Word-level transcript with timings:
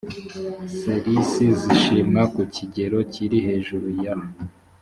ser 0.79 1.03
isi 1.19 1.45
zishimwa 1.61 2.21
ku 2.33 2.41
kigero 2.55 2.97
kiri 3.13 3.37
hejuru 3.47 3.87
ya 4.03 4.13